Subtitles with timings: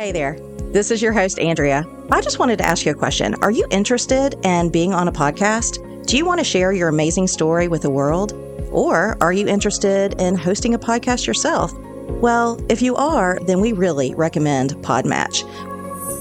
[0.00, 0.38] Hey there.
[0.72, 1.86] This is your host, Andrea.
[2.10, 3.34] I just wanted to ask you a question.
[3.42, 6.06] Are you interested in being on a podcast?
[6.06, 8.32] Do you want to share your amazing story with the world?
[8.72, 11.74] Or are you interested in hosting a podcast yourself?
[12.08, 15.42] Well, if you are, then we really recommend Podmatch.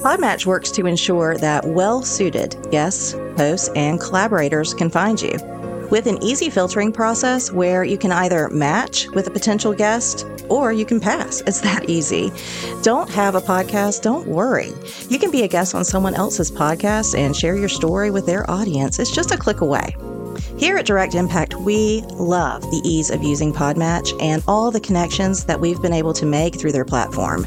[0.02, 5.38] Podmatch works to ensure that well suited guests, hosts, and collaborators can find you.
[5.90, 10.72] With an easy filtering process where you can either match with a potential guest or
[10.72, 11.42] you can pass.
[11.50, 12.32] It's that easy.
[12.84, 14.04] Don't have a podcast?
[14.04, 14.72] Don't worry.
[15.10, 18.50] You can be a guest on someone else's podcast and share your story with their
[18.50, 19.00] audience.
[19.00, 19.96] It's just a click away.
[20.58, 25.46] Here at Direct Impact, we love the ease of using Podmatch and all the connections
[25.46, 27.46] that we've been able to make through their platform.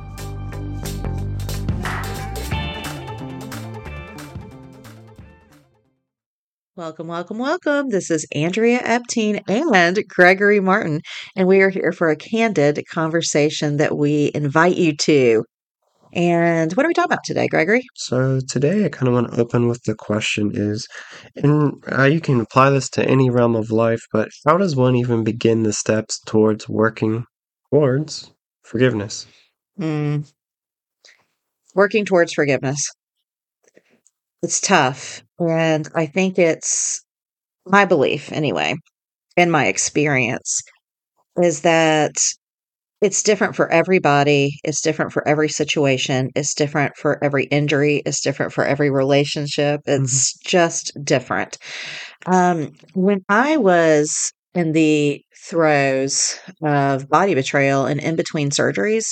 [6.81, 7.89] Welcome, welcome, welcome.
[7.89, 11.01] This is Andrea Epting and Gregory Martin,
[11.35, 15.43] and we are here for a candid conversation that we invite you to.
[16.11, 17.83] And what are we talking about today, Gregory?
[17.97, 20.87] So today I kind of want to open with the question is,
[21.35, 24.95] and uh, you can apply this to any realm of life, but how does one
[24.95, 27.25] even begin the steps towards working
[27.69, 28.31] towards
[28.63, 29.27] forgiveness?
[29.77, 30.21] Hmm.
[31.75, 32.89] Working towards forgiveness.
[34.43, 35.23] It's tough.
[35.39, 37.01] And I think it's
[37.67, 38.75] my belief, anyway,
[39.37, 40.61] and my experience,
[41.41, 42.13] is that
[43.01, 44.59] it's different for everybody.
[44.63, 46.29] It's different for every situation.
[46.35, 48.01] It's different for every injury.
[48.05, 49.81] It's different for every relationship.
[49.87, 50.03] Mhm.
[50.03, 51.57] It's just different.
[52.27, 59.05] Um, when I was in the throes of body betrayal and in between surgeries,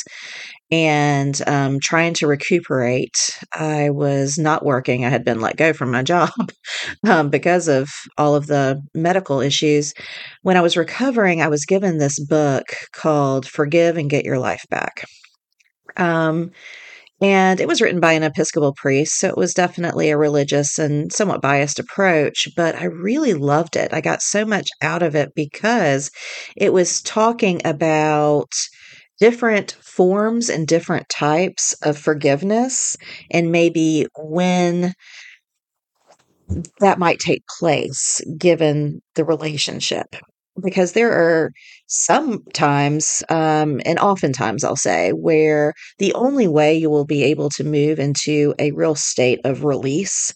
[0.72, 3.38] and um, trying to recuperate.
[3.54, 5.04] I was not working.
[5.04, 6.32] I had been let go from my job
[7.08, 9.94] um, because of all of the medical issues.
[10.44, 14.64] When I was recovering, I was given this book called Forgive and Get Your Life
[14.70, 15.06] Back.
[15.98, 16.52] Um,
[17.22, 21.12] and it was written by an Episcopal priest, so it was definitely a religious and
[21.12, 23.94] somewhat biased approach, but I really loved it.
[23.94, 26.12] I got so much out of it because
[26.56, 28.54] it was talking about
[29.20, 32.98] different forms and different types of forgiveness
[33.32, 34.94] and maybe when
[36.80, 40.16] that might take place given the relationship.
[40.62, 41.52] Because there are
[41.88, 47.64] sometimes um, and oftentimes i'll say where the only way you will be able to
[47.64, 50.34] move into a real state of release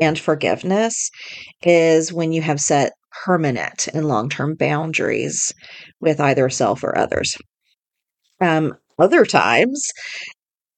[0.00, 1.10] and forgiveness
[1.62, 2.92] is when you have set
[3.24, 5.52] permanent and long-term boundaries
[6.00, 7.36] with either self or others
[8.40, 9.88] um, other times,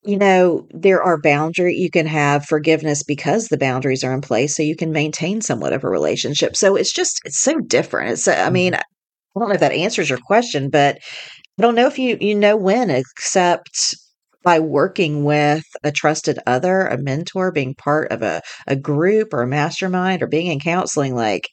[0.04, 4.54] you know, there are boundary you can have forgiveness because the boundaries are in place
[4.56, 6.56] so you can maintain somewhat of a relationship.
[6.56, 8.12] So it's just it's so different.
[8.12, 8.78] It's I mean, Mhm.
[8.78, 10.98] I don't know if that answers your question, but
[11.58, 13.96] I don't know if you you know when except
[14.44, 19.42] by working with a trusted other, a mentor, being part of a, a group or
[19.42, 21.48] a mastermind or being in counseling, like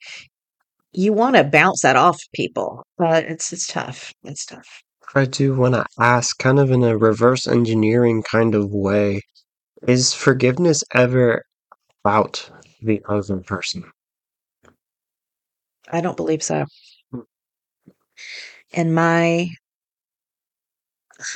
[0.93, 2.83] you want to bounce that off people.
[2.97, 4.13] But it's it's tough.
[4.23, 4.83] It's tough.
[5.15, 9.21] I do want to ask, kind of in a reverse engineering kind of way,
[9.87, 11.43] is forgiveness ever
[12.03, 12.49] about
[12.81, 13.83] the other person?
[15.91, 16.65] I don't believe so.
[17.11, 17.19] Hmm.
[18.71, 19.49] In my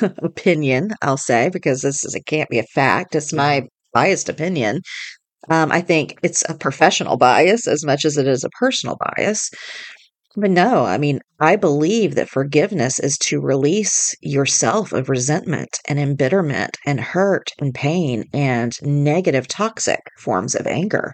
[0.18, 4.82] opinion, I'll say, because this is it can't be a fact, it's my biased opinion.
[5.50, 9.50] Um, I think it's a professional bias as much as it is a personal bias.
[10.40, 15.98] But no, I mean, I believe that forgiveness is to release yourself of resentment and
[15.98, 21.12] embitterment and hurt and pain and negative toxic forms of anger.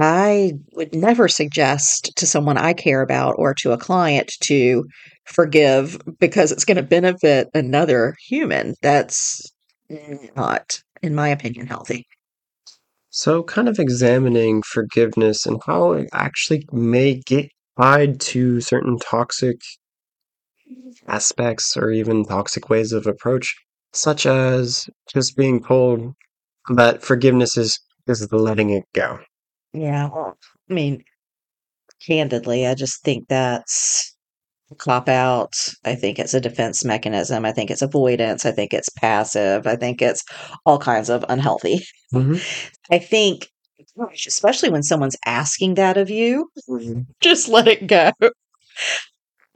[0.00, 4.86] I would never suggest to someone I care about or to a client to
[5.24, 8.74] forgive because it's going to benefit another human.
[8.82, 9.40] That's
[10.34, 12.06] not, in my opinion, healthy.
[13.10, 19.60] So, kind of examining forgiveness and how it actually may get tied to certain toxic
[21.06, 23.54] aspects or even toxic ways of approach,
[23.92, 26.14] such as just being told
[26.74, 29.18] that forgiveness is is the letting it go.
[29.74, 30.08] Yeah.
[30.08, 30.38] Well,
[30.70, 31.04] I mean,
[32.06, 34.16] candidly, I just think that's
[34.70, 35.52] a cop out.
[35.84, 37.44] I think it's a defense mechanism.
[37.44, 38.46] I think it's avoidance.
[38.46, 39.66] I think it's passive.
[39.66, 40.24] I think it's
[40.64, 41.80] all kinds of unhealthy.
[42.12, 42.36] hmm
[42.90, 43.48] I think,
[43.98, 48.12] gosh, especially when someone's asking that of you, hmm just let it go.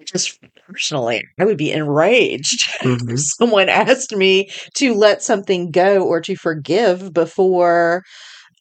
[0.05, 6.03] Just personally, I would be enraged if hmm someone asked me to let something go
[6.07, 8.03] or to forgive before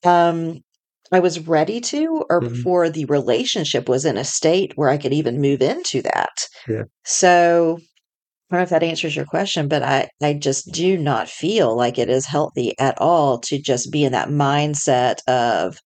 [0.06, 0.60] um,
[1.12, 4.98] I was ready to, or hmm before the relationship was in a state where I
[4.98, 6.34] could even move into that.
[6.68, 6.84] Yeah.
[7.06, 7.80] So
[8.51, 11.74] I don't know if that answers your question, but I, I just do not feel
[11.74, 15.77] like it is healthy at all to just be in that mindset of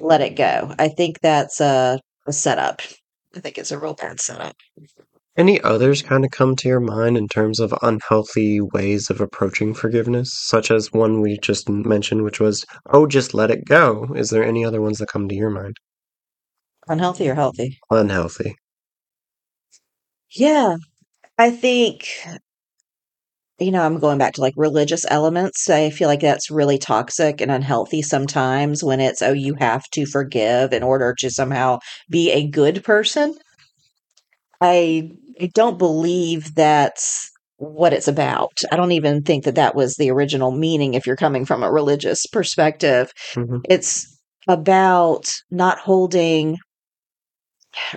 [0.00, 0.74] let it go.
[0.78, 2.80] I think that's a, a setup.
[3.36, 4.56] I think it's a real bad setup.
[5.36, 9.74] Any others kind of come to your mind in terms of unhealthy ways of approaching
[9.74, 14.06] forgiveness, such as one we just mentioned, which was, oh, just let it go.
[14.16, 15.76] Is there any other ones that come to your mind?
[16.88, 17.78] Unhealthy or healthy?
[17.90, 18.56] Unhealthy.
[20.30, 20.76] Yeah,
[21.38, 22.08] I think,
[23.58, 25.70] you know, I'm going back to like religious elements.
[25.70, 30.06] I feel like that's really toxic and unhealthy sometimes when it's, oh, you have to
[30.06, 31.78] forgive in order to somehow
[32.10, 33.34] be a good person.
[34.60, 35.10] I,
[35.40, 38.52] I don't believe that's what it's about.
[38.72, 41.70] I don't even think that that was the original meaning if you're coming from a
[41.70, 43.12] religious perspective.
[43.34, 44.06] hmm It's
[44.48, 46.58] about not holding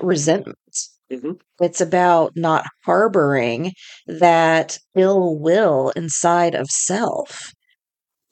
[0.02, 0.58] resentment.
[1.10, 3.74] Hmm It's about not harboring
[4.08, 7.54] that ill will inside of self.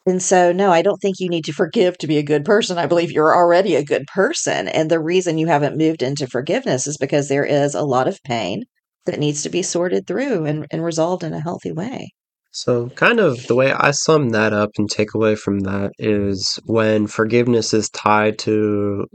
[0.08, 2.78] And so, no, I don't think you need to forgive to be a good person.
[2.78, 4.68] I believe you're already a good person.
[4.68, 8.22] And the reason you haven't moved into forgiveness is because there is a lot of
[8.24, 8.66] pain
[9.06, 12.12] that needs to be sorted through and, and resolved in a healthy way.
[12.52, 16.58] So, kind of the way I sum that up and take away from that is
[16.66, 19.08] when forgiveness is tied to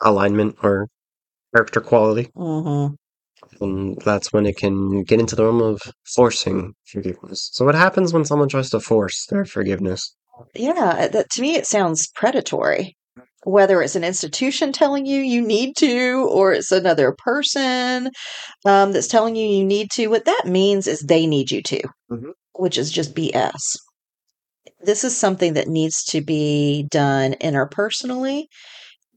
[0.00, 0.88] alignment or
[1.54, 2.88] character quality, hmm
[3.60, 5.80] and that's when it can get into the realm of
[6.14, 7.50] forcing forgiveness.
[7.52, 10.14] So, what happens when someone tries to force their forgiveness?
[10.54, 12.96] Yeah, that, to me, it sounds predatory.
[13.44, 18.10] Whether it's an institution telling you you need to, or it's another person
[18.64, 21.82] um, that's telling you you need to, what that means is they need you to,
[22.10, 22.32] Mhm.
[22.54, 23.76] which is just BS.
[24.80, 28.44] This is something that needs to be done interpersonally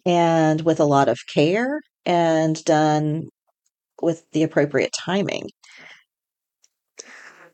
[0.05, 3.29] and with a lot of care and done
[4.01, 5.49] with the appropriate timing.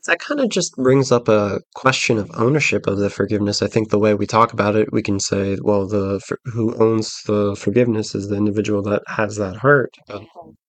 [0.06, 3.62] That kind of just brings up a question of ownership of the forgiveness.
[3.62, 7.22] I think the way we talk about it, we can say, well, the who owns
[7.26, 9.94] the forgiveness is the individual that has that hurt.
[10.08, 10.22] But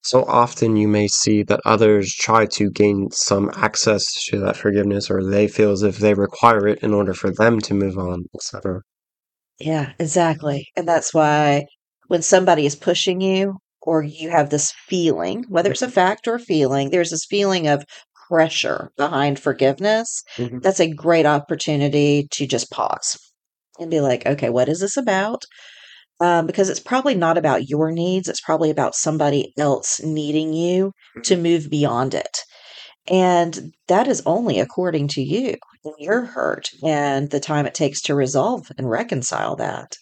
[0.04, 5.10] so often you may see that others try to gain some access to that forgiveness,
[5.10, 8.26] or they feel as if they require it in order for them to move on,
[8.36, 8.82] etc.
[9.60, 10.68] Yeah, exactly.
[10.76, 11.66] And that's why
[12.08, 16.36] when somebody is pushing you or you have this feeling, whether it's a fact or
[16.36, 17.86] a feeling, there's this feeling of
[18.28, 20.24] pressure behind forgiveness.
[20.38, 20.62] Mhm.
[20.62, 23.18] That's a great opportunity to just pause
[23.80, 25.44] and be like, okay, what is this about?
[26.20, 28.30] Um, because it's probably not about your needs.
[28.30, 32.40] It's probably about somebody else needing you to move beyond it.
[33.08, 38.02] And that is only according to you and your hurt and the time it takes
[38.04, 39.96] to resolve and reconcile that.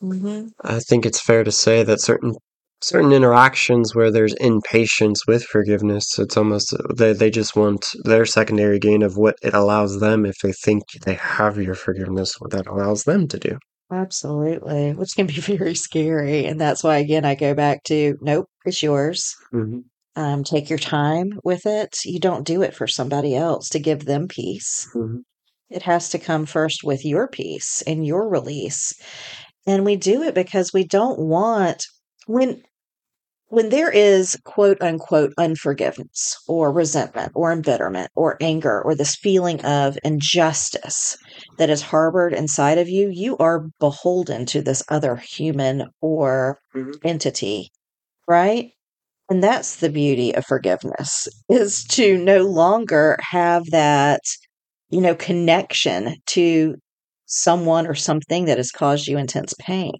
[0.00, 2.34] Hmm I think it's fair to say that certain
[2.80, 8.78] certain interactions where there's impatience with forgiveness, it's almost they they just want their secondary
[8.78, 12.66] gain of what it allows them if they think they have your forgiveness, what that
[12.66, 13.58] allows them to do.
[13.90, 16.44] Absolutely, which can be very scary.
[16.46, 19.34] And that's why, again, I go back to nope, it's yours.
[19.50, 19.80] hmm
[20.16, 21.96] Um, take your time with it.
[22.04, 24.88] You don't do it for somebody else to give them peace.
[24.92, 25.18] hmm
[25.70, 28.92] It has to come first with your peace and your release.
[29.68, 31.84] And we do it because we don't want
[32.26, 32.64] when
[33.48, 39.64] when there is quote unquote unforgiveness or resentment or embitterment or anger or this feeling
[39.64, 41.16] of injustice
[41.58, 46.92] that is harbored inside of you, you are beholden to this other human or hmm
[47.04, 47.70] entity,
[48.28, 48.72] right?
[49.30, 54.22] And that's the beauty of forgiveness is to no longer have that,
[54.90, 56.76] you know, connection to
[57.28, 59.92] someone or something that has caused you intense pain.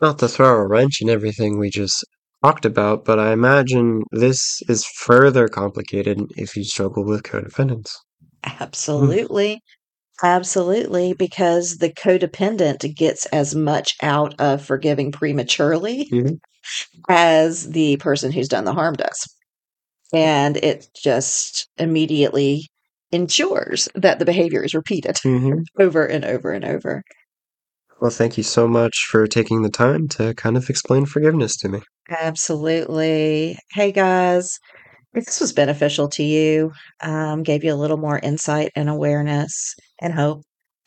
[0.00, 2.04] Not to throw a wrench in everything we just
[2.42, 7.90] talked about, but I imagine this is further complicated if you struggle with codependence.
[8.44, 9.60] Absolutely.
[10.22, 16.38] Absolutely, because the codependent gets as much out of forgiving prematurely Mhm.
[17.10, 19.28] as the person who's done the harm does.
[20.14, 22.68] And it just immediately
[23.12, 27.02] ensures that the behavior is repeated hmm over and over and over.
[28.00, 31.68] Well, thank you so much for taking the time to kind of explain forgiveness to
[31.68, 31.80] me.
[32.10, 33.58] Absolutely.
[33.72, 34.58] Hey guys,
[35.14, 36.72] if this was beneficial to you,
[37.02, 40.42] um, gave you a little more insight and awareness and hope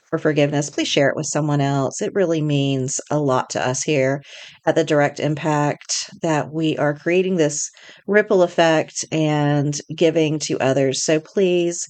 [0.10, 2.02] for forgiveness, please share it with someone else.
[2.02, 4.22] It really means a lot to us here
[4.66, 7.70] at the Direct Impact that we are creating this
[8.08, 11.04] ripple effect and giving to others.
[11.04, 11.88] So please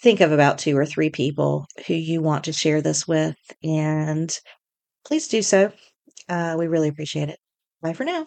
[0.00, 4.30] think of about two or three people who you want to share this with, and
[5.06, 5.72] please do so.
[6.28, 7.38] Uh, we really appreciate it.
[7.82, 8.26] Bye for now.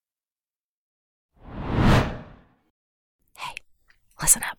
[4.21, 4.57] Listen up.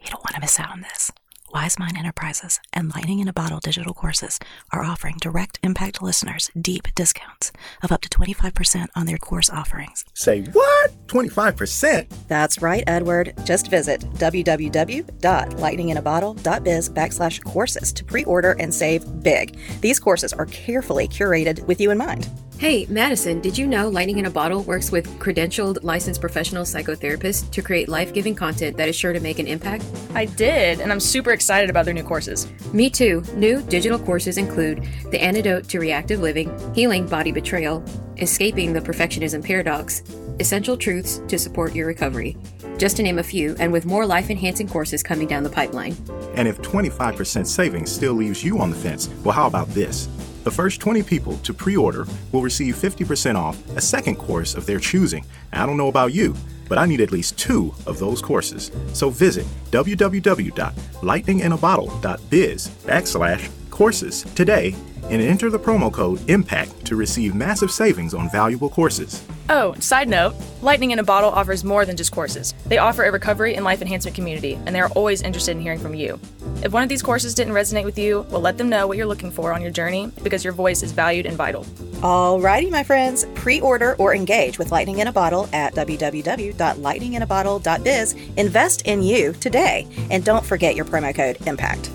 [0.00, 1.12] You don't want to miss out on this.
[1.52, 4.40] Wise Mind Enterprises and Lightning in a Bottle digital courses
[4.72, 10.04] are offering direct impact listeners deep discounts of up to 25% on their course offerings.
[10.12, 10.90] Say what?
[11.06, 12.08] 25%?
[12.26, 13.32] That's right, Edward.
[13.44, 19.56] Just visit www.lightninginabottle.biz backslash courses to pre-order and save big.
[19.80, 22.28] These courses are carefully curated with you in mind.
[22.58, 27.50] Hey, Madison, did you know Lightning in a Bottle works with credentialed licensed professional psychotherapists
[27.50, 29.84] to create life giving content that is sure to make an impact?
[30.14, 32.48] I did, and I'm super excited about their new courses.
[32.72, 33.22] Me too.
[33.34, 37.84] New digital courses include The Antidote to Reactive Living, Healing Body Betrayal,
[38.16, 40.02] Escaping the Perfectionism Paradox,
[40.40, 42.38] Essential Truths to Support Your Recovery.
[42.78, 45.94] Just to name a few, and with more life enhancing courses coming down the pipeline.
[46.36, 50.08] And if 25% savings still leaves you on the fence, well, how about this?
[50.46, 54.64] The first 20 people to pre order will receive 50% off a second course of
[54.64, 55.26] their choosing.
[55.52, 56.36] I don't know about you,
[56.68, 58.70] but I need at least two of those courses.
[58.92, 64.76] So visit www.lightninginabottle.biz backslash courses today
[65.10, 69.22] and enter the promo code IMPACT to receive massive savings on valuable courses.
[69.48, 72.52] Oh, side note Lightning in a Bottle offers more than just courses.
[72.66, 75.78] They offer a recovery and life enhancement community, and they are always interested in hearing
[75.78, 76.18] from you.
[76.64, 79.06] If one of these courses didn't resonate with you, well, let them know what you're
[79.06, 81.64] looking for on your journey because your voice is valued and vital.
[82.00, 88.14] Alrighty, my friends, pre-order or engage with Lightning in a Bottle at www.lightninginabottle.biz.
[88.36, 91.90] Invest in you today, and don't forget your promo code IMPACT.